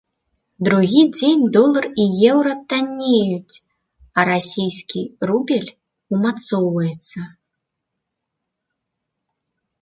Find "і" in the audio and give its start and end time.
2.03-2.05